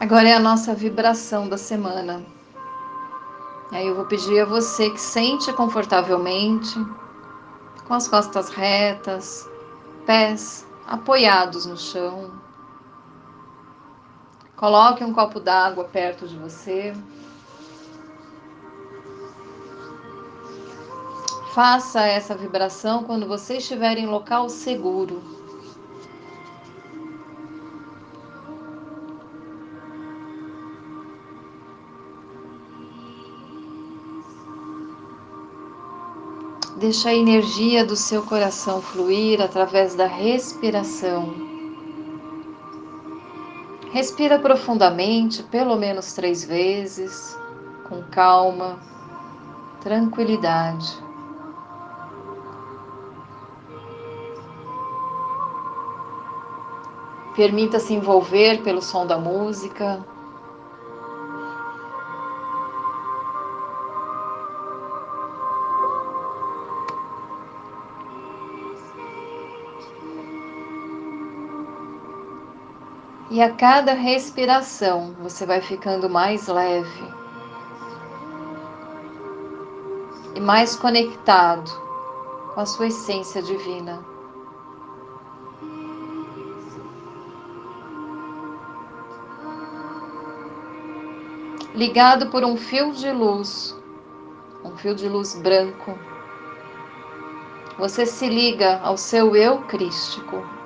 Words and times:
Agora 0.00 0.28
é 0.28 0.32
a 0.32 0.38
nossa 0.38 0.76
vibração 0.76 1.48
da 1.48 1.58
semana. 1.58 2.24
Aí 3.72 3.84
eu 3.88 3.96
vou 3.96 4.04
pedir 4.04 4.40
a 4.40 4.44
você 4.44 4.90
que 4.90 5.00
sente 5.00 5.52
confortavelmente, 5.52 6.72
com 7.84 7.94
as 7.94 8.06
costas 8.06 8.48
retas, 8.48 9.50
pés 10.06 10.64
apoiados 10.86 11.66
no 11.66 11.76
chão. 11.76 12.30
Coloque 14.54 15.02
um 15.02 15.12
copo 15.12 15.40
d'água 15.40 15.82
perto 15.82 16.28
de 16.28 16.38
você. 16.38 16.94
Faça 21.52 22.02
essa 22.02 22.36
vibração 22.36 23.02
quando 23.02 23.26
você 23.26 23.56
estiver 23.56 23.98
em 23.98 24.06
local 24.06 24.48
seguro. 24.48 25.37
Deixa 36.88 37.10
a 37.10 37.14
energia 37.14 37.84
do 37.84 37.94
seu 37.94 38.22
coração 38.22 38.80
fluir 38.80 39.42
através 39.42 39.94
da 39.94 40.06
respiração. 40.06 41.34
Respira 43.92 44.38
profundamente, 44.38 45.42
pelo 45.42 45.76
menos 45.76 46.14
três 46.14 46.42
vezes, 46.42 47.38
com 47.86 48.02
calma, 48.04 48.80
tranquilidade. 49.82 50.96
Permita-se 57.36 57.92
envolver 57.92 58.62
pelo 58.62 58.80
som 58.80 59.06
da 59.06 59.18
música. 59.18 60.02
E 73.38 73.40
a 73.40 73.54
cada 73.54 73.92
respiração 73.92 75.14
você 75.20 75.46
vai 75.46 75.60
ficando 75.60 76.10
mais 76.10 76.48
leve 76.48 77.04
e 80.34 80.40
mais 80.40 80.74
conectado 80.74 81.70
com 82.52 82.60
a 82.60 82.66
sua 82.66 82.88
essência 82.88 83.40
divina. 83.40 84.04
Ligado 91.72 92.30
por 92.30 92.42
um 92.42 92.56
fio 92.56 92.92
de 92.92 93.12
luz, 93.12 93.72
um 94.64 94.76
fio 94.76 94.96
de 94.96 95.08
luz 95.08 95.40
branco, 95.40 95.96
você 97.78 98.04
se 98.04 98.28
liga 98.28 98.80
ao 98.80 98.96
seu 98.96 99.36
eu 99.36 99.62
crístico. 99.62 100.57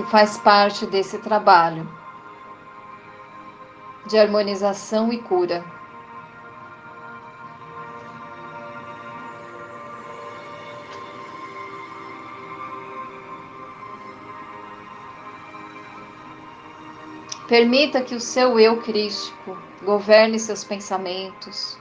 Que 0.00 0.10
faz 0.10 0.38
parte 0.38 0.86
desse 0.86 1.18
trabalho 1.18 1.86
de 4.06 4.16
harmonização 4.18 5.12
e 5.12 5.18
cura. 5.18 5.62
Permita 17.46 18.00
que 18.00 18.14
o 18.14 18.20
seu 18.20 18.58
eu 18.58 18.80
crístico 18.80 19.58
governe 19.82 20.38
seus 20.38 20.64
pensamentos, 20.64 21.78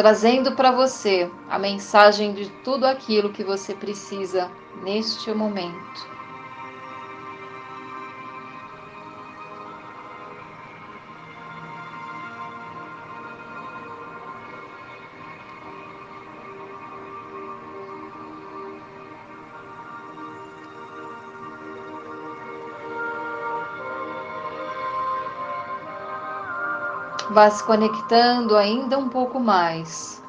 trazendo 0.00 0.52
para 0.52 0.70
você 0.70 1.30
a 1.50 1.58
mensagem 1.58 2.32
de 2.32 2.48
tudo 2.64 2.86
aquilo 2.86 3.28
que 3.34 3.44
você 3.44 3.74
precisa 3.74 4.50
neste 4.82 5.30
momento. 5.30 6.19
Vá 27.30 27.48
se 27.48 27.64
conectando 27.64 28.56
ainda 28.56 28.98
um 28.98 29.08
pouco 29.08 29.40
mais. 29.40 30.19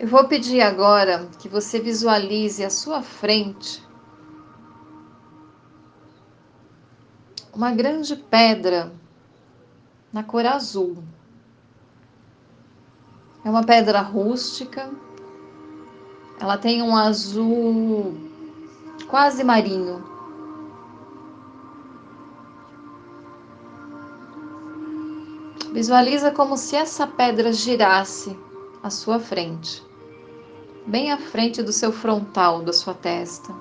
Eu 0.00 0.06
vou 0.06 0.28
pedir 0.28 0.60
agora 0.60 1.28
que 1.40 1.48
você 1.48 1.80
visualize 1.80 2.64
à 2.64 2.70
sua 2.70 3.02
frente 3.02 3.84
uma 7.52 7.72
grande 7.72 8.14
pedra 8.14 8.92
na 10.12 10.22
cor 10.22 10.46
azul. 10.46 11.02
É 13.44 13.50
uma 13.50 13.64
pedra 13.64 14.00
rústica, 14.00 14.88
ela 16.38 16.56
tem 16.56 16.80
um 16.80 16.96
azul 16.96 18.16
quase 19.08 19.42
marinho. 19.42 20.04
Visualiza 25.72 26.30
como 26.30 26.56
se 26.56 26.76
essa 26.76 27.04
pedra 27.04 27.52
girasse 27.52 28.38
à 28.80 28.90
sua 28.90 29.18
frente 29.18 29.87
bem 30.88 31.12
à 31.12 31.18
frente 31.18 31.62
do 31.62 31.70
seu 31.70 31.92
frontal, 31.92 32.62
da 32.62 32.72
sua 32.72 32.94
testa. 32.94 33.54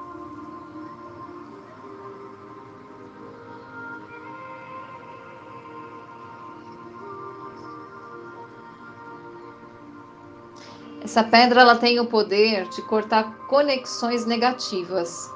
Essa 11.04 11.24
pedra 11.24 11.62
ela 11.62 11.76
tem 11.76 12.00
o 12.00 12.06
poder 12.06 12.68
de 12.70 12.82
cortar 12.82 13.38
conexões 13.48 14.26
negativas, 14.26 15.30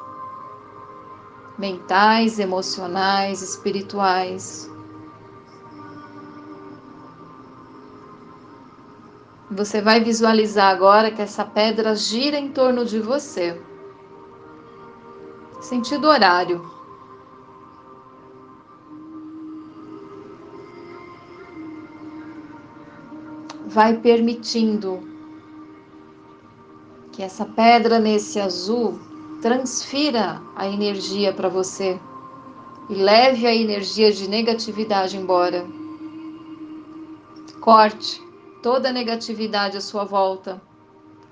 mentais, 1.58 2.40
emocionais, 2.40 3.42
espirituais. 3.42 4.70
Você 9.54 9.82
vai 9.82 10.02
visualizar 10.02 10.70
agora 10.74 11.12
que 11.12 11.22
essa 11.22 11.44
pedra 11.44 11.94
gira 11.94 12.40
em 12.40 12.54
torno 12.54 12.86
de 12.86 13.02
você. 13.02 13.62
Sentido 15.60 16.08
horário. 16.08 16.66
Vai 23.68 23.98
permitindo 23.98 25.02
que 27.12 27.22
essa 27.22 27.44
pedra 27.46 28.00
nesse 28.00 28.40
azul 28.40 28.98
transfira 29.42 30.42
a 30.56 30.66
energia 30.66 31.34
para 31.34 31.50
você 31.50 32.00
e 32.90 32.96
leve 32.96 33.46
a 33.46 33.54
energia 33.54 34.14
de 34.14 34.30
negatividade 34.30 35.18
embora. 35.18 35.66
Corte 37.60 38.31
toda 38.62 38.92
negatividade 38.92 39.78
à 39.78 39.82
sua 39.82 40.04
volta, 40.04 40.62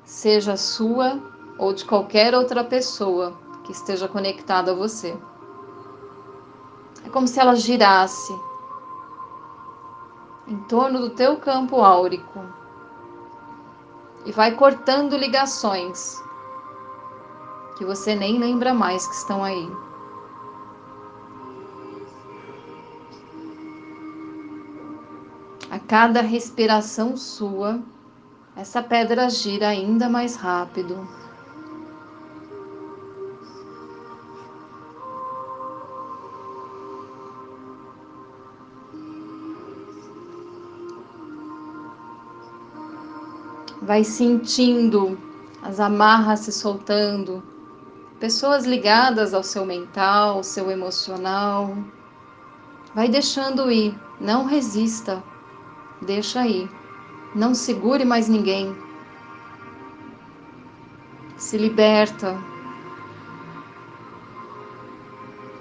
seja 0.03 0.57
sua 0.57 1.19
ou 1.57 1.73
de 1.73 1.85
qualquer 1.85 2.33
outra 2.33 2.63
pessoa 2.63 3.37
que 3.63 3.71
esteja 3.71 4.07
conectada 4.07 4.71
a 4.71 4.75
você. 4.75 5.17
É 7.05 7.09
como 7.09 7.27
se 7.27 7.39
ela 7.39 7.55
girasse 7.55 8.33
em 10.47 10.57
torno 10.63 10.99
do 10.99 11.11
teu 11.11 11.37
campo 11.37 11.81
áurico 11.81 12.43
e 14.25 14.31
vai 14.31 14.55
cortando 14.55 15.15
ligações 15.15 16.21
que 17.77 17.85
você 17.85 18.15
nem 18.15 18.37
lembra 18.37 18.73
mais 18.73 19.07
que 19.07 19.15
estão 19.15 19.43
aí. 19.43 19.71
Cada 25.89 26.21
respiração 26.21 27.17
sua, 27.17 27.81
essa 28.55 28.79
pedra 28.79 29.27
gira 29.27 29.69
ainda 29.69 30.07
mais 30.07 30.35
rápido. 30.35 30.95
Vai 43.81 44.03
sentindo 44.03 45.17
as 45.63 45.79
amarras 45.79 46.41
se 46.41 46.51
soltando, 46.51 47.41
pessoas 48.19 48.63
ligadas 48.63 49.33
ao 49.33 49.41
seu 49.41 49.65
mental, 49.65 50.35
ao 50.35 50.43
seu 50.43 50.69
emocional. 50.69 51.75
Vai 52.93 53.09
deixando 53.09 53.71
ir, 53.71 53.99
não 54.21 54.45
resista. 54.45 55.23
Deixa 56.01 56.41
aí. 56.41 56.69
Não 57.35 57.53
segure 57.53 58.05
mais 58.05 58.27
ninguém. 58.27 58.75
Se 61.37 61.57
liberta. 61.57 62.37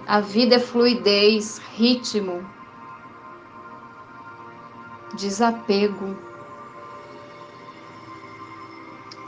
A 0.06 0.20
vida 0.20 0.54
é 0.54 0.58
fluidez, 0.58 1.58
ritmo, 1.74 2.42
desapego. 5.14 6.16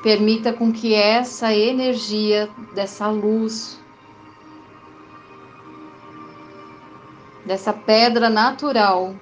Permita 0.03 0.55
com 0.55 0.73
que 0.73 0.95
essa 0.95 1.55
energia 1.55 2.49
dessa 2.75 3.09
luz, 3.09 3.79
dessa 7.45 7.75
pedra 7.75 8.31
natural, 8.31 9.15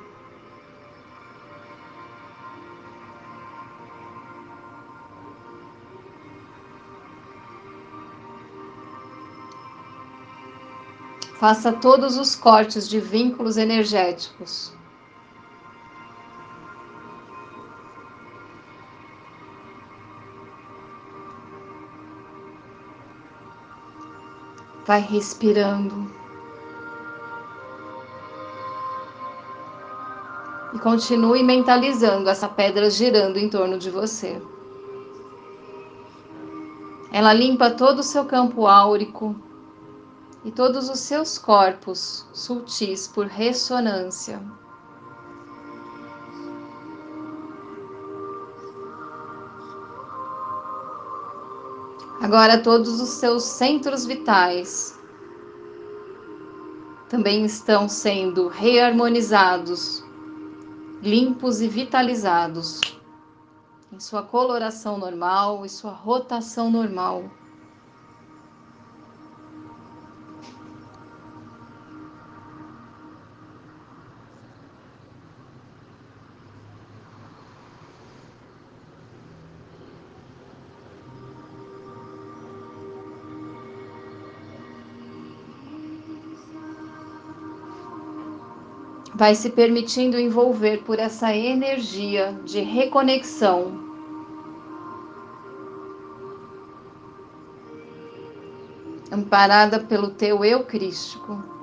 Faça 11.38 11.72
todos 11.72 12.16
os 12.16 12.34
cortes 12.34 12.88
de 12.88 12.98
vínculos 12.98 13.56
energéticos. 13.56 14.72
Vai 24.84 25.00
respirando. 25.00 26.10
E 30.74 30.78
continue 30.80 31.44
mentalizando 31.44 32.28
essa 32.28 32.48
pedra 32.48 32.90
girando 32.90 33.36
em 33.36 33.48
torno 33.48 33.78
de 33.78 33.90
você. 33.90 34.42
Ela 37.12 37.32
limpa 37.32 37.70
todo 37.70 38.00
o 38.00 38.02
seu 38.02 38.24
campo 38.24 38.66
áurico, 38.66 39.36
e 40.48 40.50
todos 40.50 40.88
os 40.88 41.00
seus 41.00 41.36
corpos 41.36 42.26
sutis 42.32 43.06
por 43.06 43.26
ressonância. 43.26 44.40
Agora, 52.22 52.62
todos 52.62 52.98
os 52.98 53.10
seus 53.10 53.42
centros 53.42 54.06
vitais 54.06 54.98
também 57.10 57.44
estão 57.44 57.86
sendo 57.86 58.48
reharmonizados, 58.48 60.02
limpos 61.02 61.60
e 61.60 61.68
vitalizados 61.68 62.80
em 63.92 64.00
sua 64.00 64.22
coloração 64.22 64.96
normal 64.96 65.66
e 65.66 65.68
sua 65.68 65.92
rotação 65.92 66.70
normal. 66.70 67.24
Vai 89.18 89.34
se 89.34 89.50
permitindo 89.50 90.16
envolver 90.16 90.84
por 90.84 91.00
essa 91.00 91.34
energia 91.34 92.40
de 92.44 92.60
reconexão. 92.60 93.72
Amparada 99.10 99.80
pelo 99.80 100.10
teu 100.10 100.44
eu 100.44 100.64
crístico. 100.64 101.57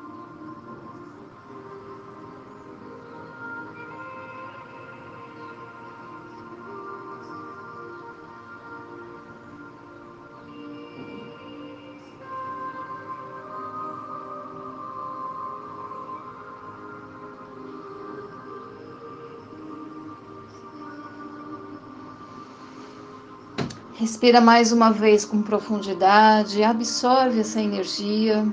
Respira 23.98 24.42
mais 24.42 24.74
uma 24.74 24.92
vez 24.92 25.24
com 25.24 25.42
profundidade, 25.42 26.62
absorve 26.62 27.40
essa 27.40 27.62
energia. 27.62 28.46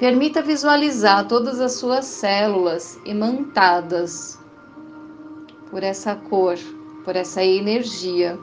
Permita 0.00 0.42
visualizar 0.42 1.28
todas 1.28 1.60
as 1.60 1.74
suas 1.74 2.06
células 2.06 2.98
imantadas 3.04 4.36
por 5.70 5.84
essa 5.84 6.16
cor, 6.16 6.56
por 7.04 7.14
essa 7.14 7.44
energia, 7.44 8.36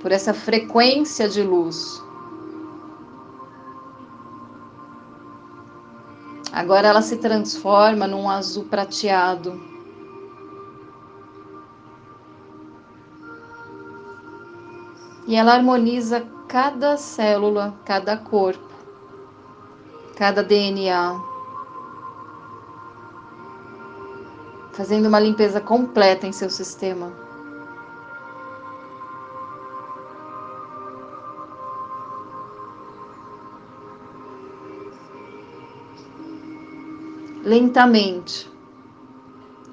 por 0.00 0.12
essa 0.12 0.32
frequência 0.32 1.28
de 1.28 1.42
luz. 1.42 2.00
Agora 6.52 6.86
ela 6.86 7.02
se 7.02 7.16
transforma 7.16 8.06
num 8.06 8.30
azul 8.30 8.66
prateado 8.66 9.75
e 15.26 15.34
ela 15.34 15.54
harmoniza 15.54 16.24
cada 16.46 16.96
célula, 16.96 17.74
cada 17.84 18.16
corpo, 18.16 18.72
cada 20.16 20.42
DNA, 20.42 21.20
fazendo 24.72 25.08
uma 25.08 25.18
limpeza 25.18 25.60
completa 25.60 26.26
em 26.26 26.32
seu 26.32 26.48
sistema. 26.48 27.12
Lentamente, 37.42 38.50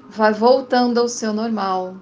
vai 0.08 0.32
voltando 0.32 0.98
ao 0.98 1.08
seu 1.08 1.32
normal. 1.32 1.96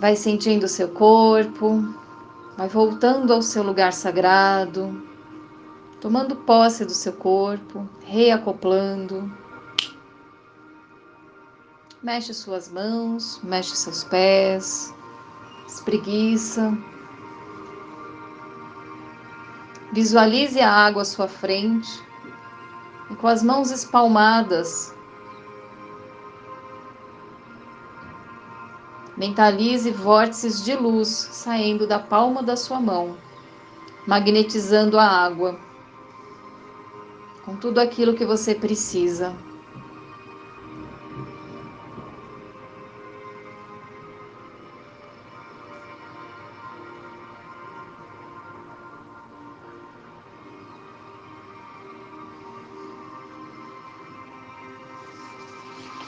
Vai 0.00 0.16
sentindo 0.16 0.64
o 0.64 0.68
seu 0.68 0.88
corpo, 0.88 1.84
vai 2.56 2.66
voltando 2.68 3.34
ao 3.34 3.42
seu 3.42 3.62
lugar 3.62 3.92
sagrado, 3.92 5.06
tomando 6.00 6.34
posse 6.36 6.86
do 6.86 6.94
seu 6.94 7.12
corpo, 7.12 7.86
reacoplando. 8.06 9.30
Mexe 12.02 12.32
suas 12.32 12.72
mãos, 12.72 13.38
mexe 13.44 13.76
seus 13.76 14.02
pés, 14.02 14.90
espreguiça. 15.68 16.72
Visualize 19.92 20.58
a 20.60 20.72
água 20.72 21.02
à 21.02 21.04
sua 21.04 21.28
frente 21.28 22.02
e 23.10 23.16
com 23.16 23.26
as 23.26 23.42
mãos 23.42 23.70
espalmadas 23.70 24.94
Mentalize 29.20 29.90
vórtices 29.90 30.64
de 30.64 30.74
luz 30.74 31.08
saindo 31.30 31.86
da 31.86 31.98
palma 31.98 32.42
da 32.42 32.56
sua 32.56 32.80
mão, 32.80 33.18
magnetizando 34.06 34.98
a 34.98 35.04
água 35.04 35.60
com 37.44 37.54
tudo 37.54 37.80
aquilo 37.80 38.14
que 38.14 38.24
você 38.24 38.54
precisa. 38.54 39.36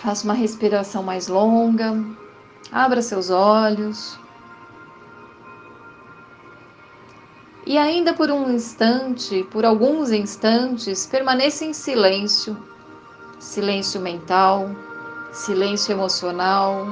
Faça 0.01 0.25
uma 0.25 0.33
respiração 0.33 1.03
mais 1.03 1.29
longa. 1.29 1.95
Abra 2.73 3.03
seus 3.03 3.29
olhos. 3.29 4.19
E 7.67 7.77
ainda 7.77 8.15
por 8.15 8.31
um 8.31 8.51
instante, 8.51 9.45
por 9.51 9.67
alguns 9.67 10.11
instantes, 10.11 11.07
permaneça 11.07 11.67
em 11.67 11.75
silêncio. 11.75 12.57
Silêncio 13.39 14.01
mental, 14.01 14.71
silêncio 15.33 15.93
emocional. 15.93 16.87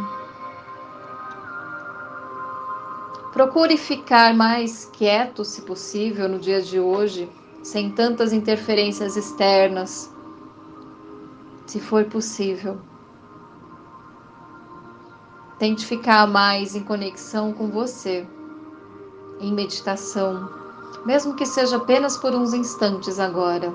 Procure 3.33 3.79
ficar 3.79 4.35
mais 4.35 4.85
quieto, 4.85 5.47
se 5.47 5.63
possível, 5.63 6.29
no 6.29 6.39
dia 6.39 6.61
de 6.61 6.79
hoje, 6.79 7.27
sem 7.63 7.91
tantas 7.91 8.35
interferências 8.35 9.17
externas, 9.17 10.13
se 11.67 11.81
for 11.81 12.05
possível. 12.05 12.90
Tente 15.61 15.85
ficar 15.85 16.27
mais 16.27 16.75
em 16.75 16.83
conexão 16.83 17.53
com 17.53 17.69
você, 17.69 18.27
em 19.39 19.53
meditação, 19.53 20.49
mesmo 21.05 21.37
que 21.37 21.45
seja 21.45 21.77
apenas 21.77 22.17
por 22.17 22.35
uns 22.35 22.55
instantes 22.55 23.21
agora. 23.21 23.71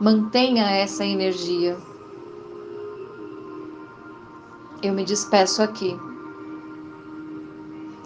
Mantenha 0.00 0.70
essa 0.70 1.04
energia. 1.04 1.76
Eu 4.82 4.94
me 4.94 5.04
despeço 5.04 5.62
aqui. 5.62 5.94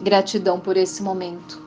Gratidão 0.00 0.59
por 0.59 0.76
esse 0.76 1.00
momento. 1.00 1.62